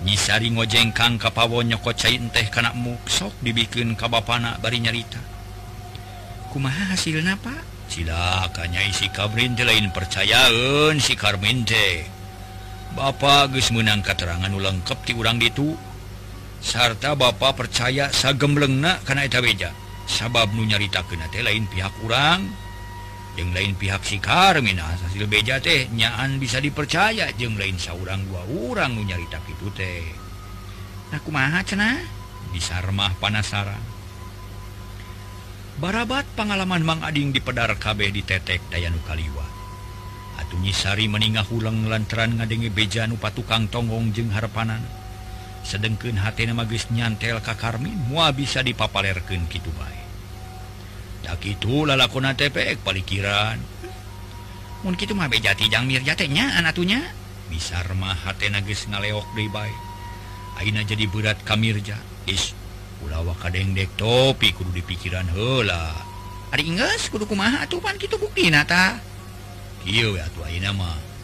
[0.03, 5.21] nyisari ngojengkang kapawo nyoko cain teh kana muksok dibikin kabapana bari nyarita.
[6.51, 7.55] Kumaha hasil napa
[7.87, 12.15] silakanya isi kabrin teh lain percayaun si Karmin teh
[12.95, 15.75] Bapak meunang menang keterangan lengkep ti urang ditu.
[16.63, 19.75] Sarta Bapak percaya sagemblengna kana eta beja.
[20.07, 22.64] Sabab nu nyaritakeun teh lain pihak urang.
[23.35, 24.17] yang lain pihak si
[24.63, 27.31] Min hasil beja teh nyaan bisa dipercaya.
[27.35, 30.03] Jeng lain seorang dua orang nyarita itu teh.
[31.15, 31.99] Aku maha cena
[32.51, 33.79] disarmah panasaran
[35.75, 39.43] barabat pengalaman Mang Ading di pedar kabeh ditetek Dayanu Kaliwa.
[40.39, 44.83] Atunyisari meningah ulang lantaran ngadenge beja nupa tukang tonggong jeng harapanan
[45.65, 50.04] sedengken H magis nyantel Kakarmin mua bisa dipapalerken gitu baik
[51.41, 53.57] gitu lalakon tepek palikiran.
[54.85, 57.01] Mungkin itu mabe jati jangmir jatenya anaknya
[57.49, 59.79] bisa remah hati nagis ngaleok deh baik
[60.55, 62.55] Aina jadi berat kamirja is
[63.03, 65.93] ulawa kadeng dek topi kudu di pikiran hela
[66.49, 68.97] hari inggris kudu kumaha tuh pan kita bukti nata
[69.85, 71.14] kieu atuh ayeuna mah.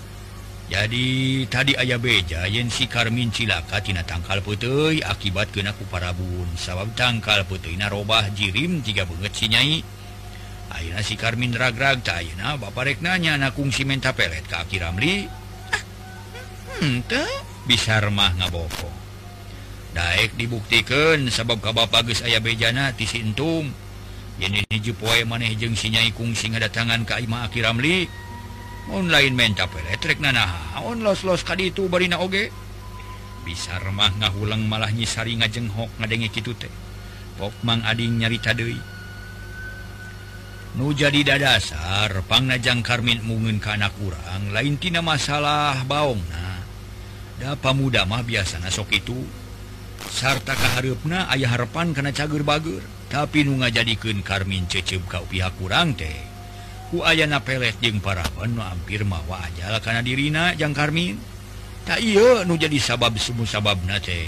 [0.71, 1.07] jadi
[1.51, 7.91] tadi ayah beja yen si Karmin cilakatina tangkal putih akibat kenaku parabun sabab tangkal putihna
[7.91, 9.84] robah jirim tiga banget sinyai
[10.71, 15.27] Aina si Karmin ragrag Aina Bapak reknanya nakung si menta pelet ke Aki Ramli?
[15.75, 15.84] Ah,
[16.79, 17.03] hmm,
[17.67, 18.88] bisa remah ngaboko.
[19.91, 23.67] Daek dibuktikan sabab ka bapak geus aya bejana ti si entum.
[24.39, 28.07] Yen ini jepoe maneh jeung si nyai kungsi ngadatangan ka Ima Aki Ramli.
[28.89, 30.17] online menta cap elektrik
[30.82, 32.50] on los los tadi itu Barina oge.
[33.46, 36.72] Bisa remah nga ulang malah nyisari ngajenghok ngadenge kitu teh
[37.41, 38.78] pok mang ading nyarita deui
[40.78, 46.63] Nu jadi dadasar pangnajang karmin mungkin ke anak kurang lain tina masalah baong nah
[47.41, 49.20] da pamuda mah biasa nasok itu.
[50.08, 55.98] Sarta kaharepna ayah harepan karena cager bager tapi nu ngajadikeun karmin cecep kau pihak kurang
[55.98, 56.31] teh.
[56.91, 61.15] ku aya na pelet jeung paraon nu hampir mawa ajal karena dirina jang Karmin.
[61.88, 64.27] Tak iya nu jadi sabab semua sabab nate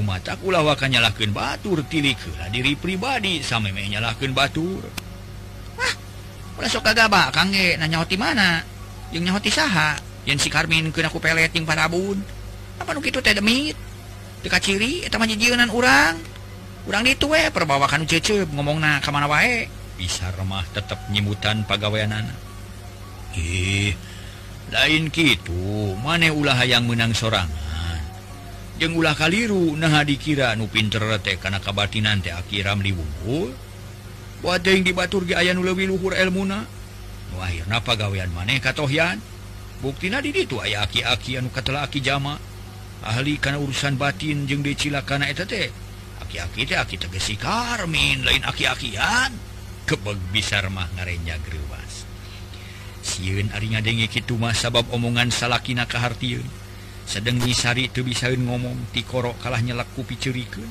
[0.00, 4.80] mata ulawakan nyalakan batur tilik lah diri pribadi sampai menyalahkan batur.
[5.76, 5.92] Wah,
[6.64, 8.64] sok kagak kangge nanya hoti mana?
[9.12, 10.00] Yang nyahoti saha?
[10.24, 12.24] Yang si Karmin ke ku pelet yang parabun.
[12.80, 13.76] Apa nu gitu teh demit?
[14.40, 16.16] Deka ciri eta mah jijieunan urang.
[16.88, 19.81] Urang ditu we perbawakan cecep ngomongna ka mana wae.
[20.02, 22.34] bisa remah tetap nyimutan pegawaian anak
[23.38, 24.10] ih eh,
[24.72, 25.94] lain gitu.
[26.00, 28.00] Mane ulah yang menang sorangan?
[28.80, 33.52] Jeng ulah kaliru nah dikira nu pinter teh karena kabatinan teh akiram diwungkul
[34.42, 36.66] wadah yang dibatur ge aya nu leuwih luhur elmuna
[37.30, 39.22] nu akhirna pagawean maneh katohyan
[39.78, 42.40] buktina di ditu aya aki-aki anu katela aki jama.
[43.02, 45.70] Ahli kana urusan batin jeung decilakana eta teh.
[46.22, 49.51] Aki-aki teh aki tegesi karmin lain aki-akian.
[49.88, 52.06] kebeg bisarmah ngarenya grewas
[53.02, 54.06] siun arinya denge
[54.38, 56.46] mah sabab omongan salakina keharun
[57.02, 60.70] sedang disari itu bisaeun ngomong tikorok kalah nyelaku picurikan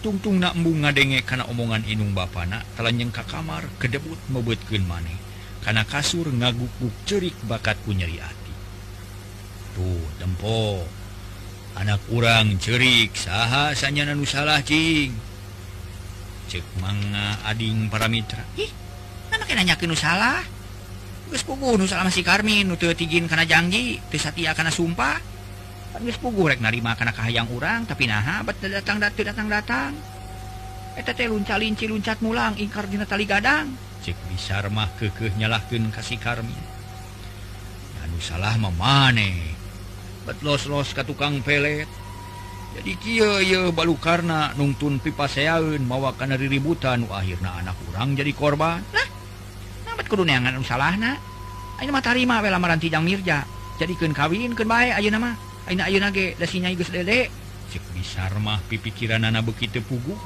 [0.00, 5.16] tungtung nak embung ngadenge karena omongan inung bapana telah nyengka kamar kedebut mebutkan maneh.
[5.60, 8.54] Karena kasur ngagukguk cerik bakat punyeri hati
[9.76, 10.88] tuh tempo.
[11.76, 15.29] Anak kurang cerik sahasanya nanu salah cing?
[16.50, 18.42] cek manga Ading para Mitra
[19.60, 20.40] nanyakin salah.
[21.30, 25.20] Salah masih Karmin izin karena janji Trisati kana sumpah.
[26.18, 29.92] Pugurek narima karena kahayang urang tapi nah datang datu datang datang.
[31.30, 33.70] Lunca linci luncat mulang ingkar dina tali gadang.
[34.02, 36.64] Cek bisa mah kekeh nyalahkan kasih Karmin.
[38.02, 39.54] Anu salah memane
[40.26, 41.86] betlos-los ke tukang pelet.
[42.76, 43.18] jadi Ky
[43.74, 48.82] balu karena nungtun pipaseun mawa karena ributan akhirnya anak kurang jadi korban.
[50.10, 50.98] Keunangan salah
[51.78, 53.46] matarima lamaran tidang Mirja.
[53.78, 55.38] Jadikan kawin ke baik aja nama
[57.94, 60.18] bisarmah pipikiran anak begitu pugu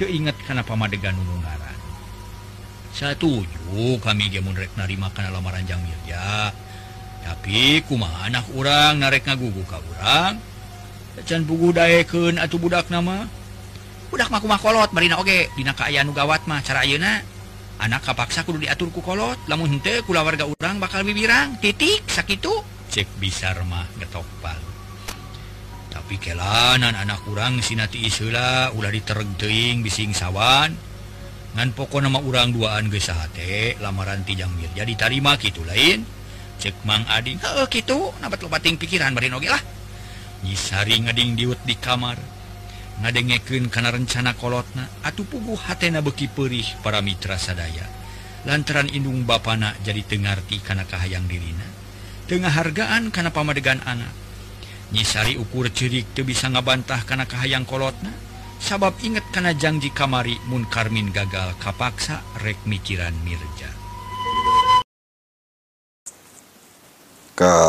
[0.00, 1.76] keingat karena pamadegan nunungaran
[2.96, 6.50] satuju kami gemunrek narima karena lamaran Jang Mirja.
[7.20, 10.40] Tapi kuma anak orang narek ngagugu ka orang
[11.26, 13.26] can bugu daekeun atuh budak nama.
[14.12, 14.30] Budak
[14.62, 15.48] kolot Marina oge.
[15.56, 17.24] Dina kaayaan gawat mah cara ayeuna.
[17.78, 19.38] Anak kapaksa kudu diatur ku kolot.
[19.46, 21.56] Lamun henteu kula warga urang bakal bibirang.
[21.58, 22.52] Titik sakitu.
[22.88, 24.68] Cek bisa mah getok palu
[26.08, 30.72] tapi kelanan anak kurang sinati isula ulah ditereg teuing bising sawan.
[31.52, 36.08] Ngan pokok nama urang duaan geus sahate lamaran tijang jadi tarima kitu lain.
[36.64, 38.08] Cek mang Adi heuh kitu.
[38.24, 39.60] Nabat lobating pikiran bari oge lah.
[40.44, 42.18] nyisari ngading diut di kamar.
[42.98, 44.90] Ngadengeken karena rencana kolotna.
[45.06, 47.86] Atau pugu hatena beki perih para mitra sadaya.
[48.46, 51.66] Lantaran indung bapana jadi Tengerti karena kahayang dirina.
[52.28, 54.12] Tengah hargaan karena pamadegan anak.
[54.90, 58.10] Nyisari ukur cirik tuh bisa ngabantah karena kahayang kolotna.
[58.58, 63.77] Sabab inget karena janji kamari mun karmin gagal kapaksa rek mikiran mirja.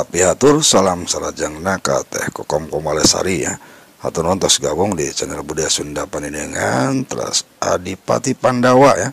[0.10, 3.53] Piatur salam salajang naka teh kokom komalesari ya.
[3.99, 9.10] Atau nontos gabung di channel budaya Sunda Panendengan terus Adipati Pandawa ya.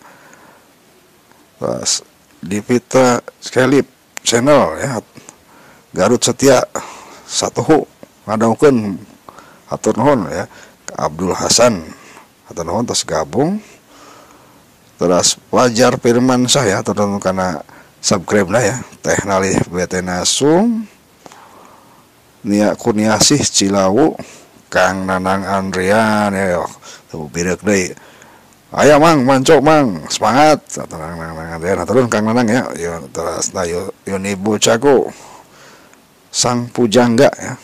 [1.59, 2.07] Terus
[2.39, 3.85] di Pita Skelip
[4.23, 5.03] channel ya.
[5.91, 6.63] Garut Setia
[7.27, 7.85] satu
[8.31, 8.95] ngadahukeun
[9.69, 10.47] hatur nuhun ya.
[10.95, 11.83] Abdul Hasan
[12.55, 13.59] nuhun terus gabung.
[14.97, 17.59] Terus wajar firman saya terus karena
[18.07, 18.77] subscribe lah ya.
[19.03, 20.87] Teh nalih BT Nasum
[22.47, 24.15] Nia Kurniasih Cilawu.
[24.71, 26.31] Kang Nanang Andrian.
[26.31, 26.63] Ya
[27.11, 27.91] tuh birek deh.
[28.77, 30.63] Ayo mang, mancok mang, semangat.
[30.71, 32.63] Tenang, tenang, tenang, tenang, turun Kang Nanang ya.
[32.79, 35.07] Yo, terus, nah, yo, yo nibu caku,
[36.29, 37.55] sang pujangga ya.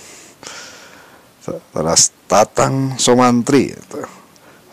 [1.42, 3.74] Terus Tatang Somantri.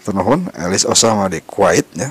[0.10, 2.10] Nuhun Elis Osama di Kuwait ya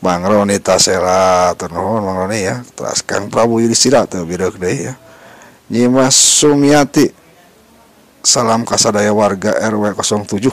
[0.00, 2.64] Bang Roni Tasela nuhun Bang Roni ya.
[2.64, 4.94] Terus Kang Prabu Yudhistira tuh bidok deh ya.
[5.68, 7.12] Nyimas Sumiati
[8.24, 10.50] salam kasadaya warga RW 07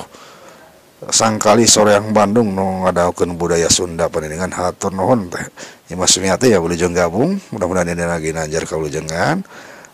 [1.07, 5.47] sangkali sore yang Bandung no ngadakeun budaya Sunda pendidikan hatur nuhun teh.
[5.87, 7.39] Nyimas Sumiati ya boleh gabung.
[7.55, 9.47] Mudah-mudahan ini lagi nanjar kalau jangan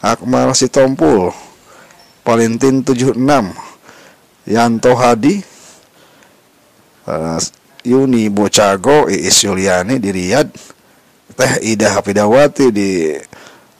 [0.04, 1.32] Akmal Sitompul
[2.26, 3.16] Valentin 76
[4.50, 5.40] Yanto Hadi
[7.08, 7.40] uh,
[7.84, 10.52] Yuni Bocago Iis Yuliani di Riyadh
[11.34, 13.12] Teh Ida Hafidawati di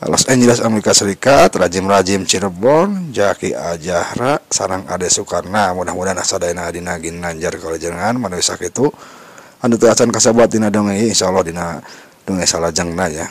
[0.04, 5.72] Los Angeles Amerika Serikat Rajim Rajim Cirebon Jaki Ajahra Sarang Ade Soekarna.
[5.72, 8.92] Mudah-mudahan asadayana dina ginanjar kalau jangan manusia itu
[9.64, 11.80] anu teu acan kasabat dina dongeng insyaallah dina
[12.28, 13.28] dongeng salajengna ya.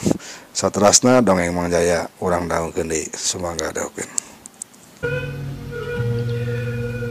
[0.57, 4.09] Satrasna dongeng mangjaya urang daungkeun deui sumangga daungkeun.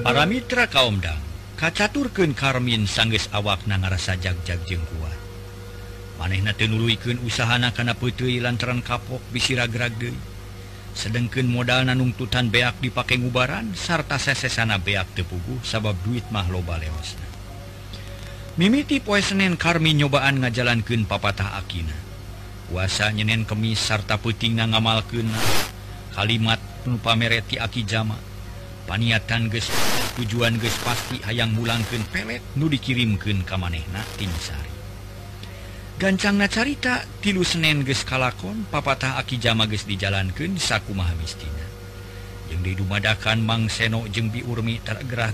[0.02, 1.31] Para Mitra kaumdang
[1.62, 5.14] kacaturken Karmin sangges awak na ngarasa jagjag jeng kuat.
[6.18, 10.18] Manehna tenuluken usahana kana putui lantaran kapok bisiraggrade
[10.98, 17.32] sedangken modal nanungtutan beak dipakai ngubaran sarta sesesana beak tepugu sabab duit mah loba leosna
[18.60, 21.96] mimiti poe Senin karmi nyobaan ngajalankan papatah Akina.
[22.68, 25.28] Puasa nyenen kemis sarta puting ngamalken
[26.16, 28.31] kalimat penupa mereti aki jama.
[28.92, 29.64] paniatan ge
[30.20, 34.76] tujuan ge pasti hayang mulangken pelet nu dikirimken ka manehna timsari
[35.96, 41.72] gancang nacarita tilu Senen ge kalakon papatah akijama ge dijalankan saku Maamistina
[42.52, 45.32] yang didumadakan Mang Seno jeung biurmi tergerah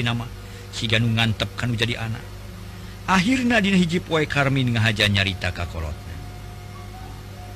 [0.00, 0.24] nama
[0.72, 2.24] siganung ngantep kan jadi anak.
[3.04, 6.16] Akhirnya dina hiji poe Karmin ngahaja nyarita ka kolotna.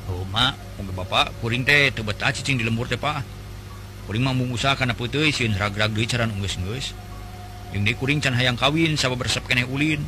[0.06, 3.37] Roma oh, Bapak kuring teh tebet cicing di lembur teh Pak.
[4.32, 4.96] mengusahakan
[8.00, 10.00] kuring can hayang kawin sabab bersep kene ulin.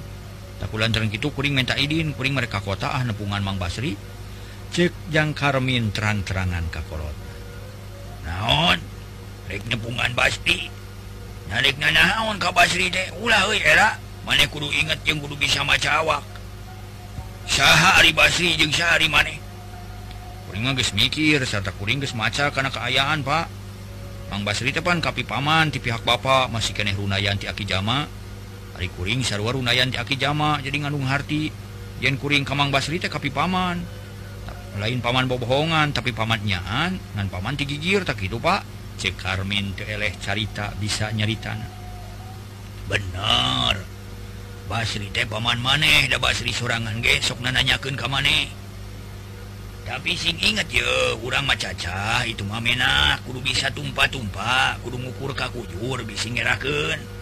[0.56, 4.00] Tak lantaran gitu kuring minta idin kuring mereka kota ah nepungan Mang Basri.
[4.72, 7.16] Cekjang Karmin terang-terangan kakolot
[8.24, 8.80] naon?
[9.48, 10.72] Rek nepungan Basri.
[11.52, 13.12] Narik naon ka Basri teh?
[13.20, 14.00] Ulah euy era.
[14.24, 16.24] Maneh kudu inget jeung kudu bisa maca awak.
[17.48, 19.36] Saha ari Basri jeung saha ari maneh
[20.50, 23.59] kuring mah geus mikir sarta kuring geus maca kana kaayaan Pak.
[24.30, 28.06] Mang Basri tepan kapi paman ti pihak Bapak masih keneh runayan ti aki jama.
[28.78, 31.50] Hari kuring sarua runayan ti aki jama jadi ngandung harti.
[31.98, 33.82] Yen kuring kamang Basri teh kapi paman.
[34.78, 38.62] Lain paman bobohongan tapi paman nyaan ngan paman ti gigir tak kitu Pak.
[39.02, 41.66] Cek Karmin teu eleh carita bisa nyaritana.
[42.86, 43.82] Bener
[44.70, 48.59] Basri teh paman maneh da Basri sorangan ge sok nanyakeun ka maneh.
[49.90, 56.30] tapi sing inget yo kurang macaca itu mamena kudu bisa tumpah-tumpa kudu ngukur kakujur bisi
[56.30, 57.18] ngeraken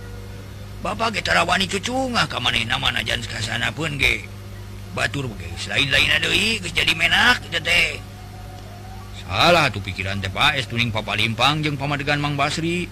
[0.78, 1.82] Bapak getara wani ka
[2.30, 4.22] kamaneh mana jan kasana pun ge.
[4.94, 7.98] Batur guys lain-lain ada guys jadi menak kita teh.
[9.26, 12.86] Salah tuh pikiran teh Pak es tuning papa limpang jeung pamadegan Mang Basri.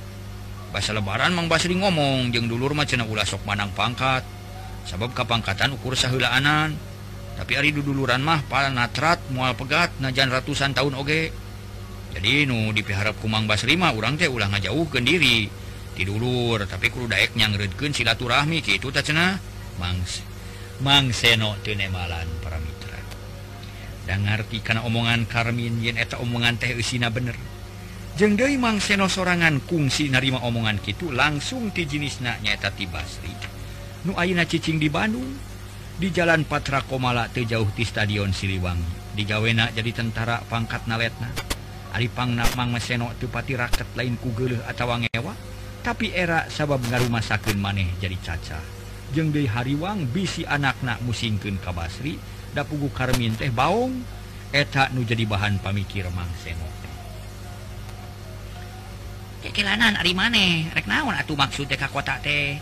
[0.74, 4.26] Bahasa lebaran Mang Basri ngomong jeung dulur mah cenah ulah sok manang pangkat.
[4.82, 6.74] Sabab kapangkatan ukur saheulaanan.
[7.36, 11.30] tapi hari duduluran mah para natrat mual pegat najan ratusan tahun oge.
[12.16, 15.44] Jadi nu dipiharap kumang Basrima urang teh ulang ngajauh ke diri
[15.96, 19.36] dulur tapi kru daek nyangredkeun silaturahmi kitu tak cenah.
[19.76, 20.24] Mangs
[20.80, 23.00] mangseno teu tenemalan para mitra
[24.08, 27.36] dan ngarti kana omongan Karmin yen eta omongan teh eusina bener.
[28.16, 33.28] Jeung deui mangseno sorangan kungsi narima omongan kitu langsung ti jenisna nyaeta ti Basri.
[34.08, 35.36] Nu ayeuna cicing di Bandung
[35.96, 41.32] di Jalan Patra Komala Tejauh di Stadion Siliwangi digawena jadi tentara pangkat naletna.
[41.96, 45.32] Alipang Mang Meseno tepati raket lain kugel atau ngewa.
[45.80, 48.60] Tapi era sabab ngarumah sakit maneh jadi caca.
[49.16, 52.20] Jeng di Hariwang bisi anaknak musingken Kabasri
[52.52, 54.04] da pugu Karmin teh baung
[54.52, 56.76] etak nu jadi bahan pamikir Mang Seno
[59.46, 60.66] kekelanan ari maneh?
[60.74, 62.58] Rek naon atuh maksud teh ka kota teh?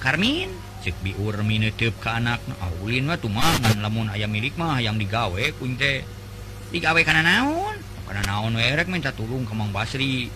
[0.00, 0.69] Karmin?
[0.80, 2.40] cek biur minutup ke anak.
[2.56, 6.00] Ah, Aulin mah tumangan lamun ayam milik mah ayam digawe kuing teh.
[6.72, 7.76] Digawe karena naon?
[8.08, 10.32] Karena naon werek minta tulung kemang Basri.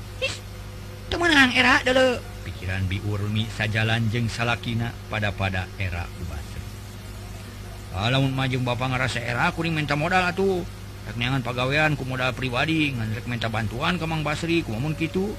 [1.09, 6.65] Temenang era dulu pikiran biurmi sajalan jeng salakina pada pada era Basri.
[7.97, 10.61] Ah, lamun majeng bapak ngerasa era kuring minta modal atuh.
[11.05, 15.37] Rek pegawaian pagawean ku modal pribadi ngan rek minta bantuan kemang Basri kumamun gitu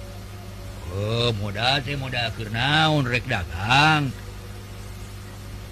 [0.93, 4.14] Oh, modal teh modal keur naon rek dagang.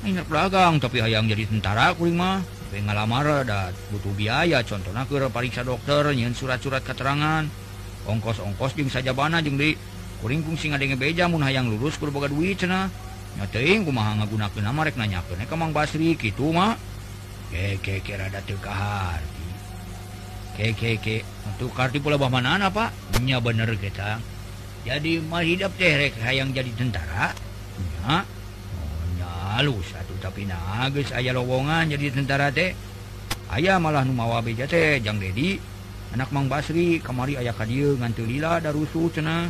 [0.03, 2.43] minyak dagang tapi hayang jadi tentara kulima
[2.73, 4.65] ngalamar ada butuh biaya.
[4.65, 7.45] Contohnya ke pariksa dokter nyen surat-surat keterangan.
[8.03, 9.77] Ongkos-ongkos jeung sajabana jeung di.
[10.19, 12.87] Kuring kungsi ngadenge beja mun hayang lulus kur boga duit cenah
[13.35, 16.79] nya teuing kumaha ngagunakeun mah rek nanyakeun ka Mang Basri kitu mah.
[17.51, 19.47] Ke ke rada teu kaharti
[20.55, 23.19] ke ke untuk karti pula bah manana Pak?
[23.21, 24.17] Nya bener kita
[24.87, 27.35] jadi mah hidup teh rek hayang jadi tentara.
[27.77, 28.23] Nya.
[29.53, 32.73] halus satu tapi nages aya lowongan jadi tentara teh.
[33.53, 34.97] Ayaah malah numawa beja teh.
[34.97, 35.61] Jang Dedi
[36.13, 39.49] anak Mang Basri kamari ayah kadir nganlila darusuh cena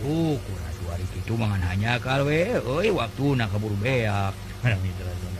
[0.00, 0.54] suku
[1.16, 4.32] itu mangan hanya kalwe oi waktu nak kabur beak.